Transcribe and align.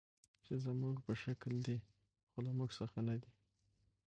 چې 0.45 0.53
زموږ 0.65 0.95
په 1.05 1.13
شکل 1.23 1.53
دي، 1.65 1.77
خو 2.29 2.37
له 2.45 2.51
موږ 2.57 2.69
څخه 2.79 2.99
نه 3.07 3.15
دي. 3.21 3.31